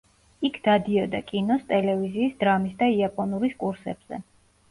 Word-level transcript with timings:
იქ 0.47 0.55
დადიოდა 0.67 1.19
კინოს, 1.31 1.67
ტელევიზიის, 1.73 2.33
დრამის 2.39 2.73
და 2.81 2.89
იაპონურის 2.95 3.55
კურსებზე. 3.65 4.23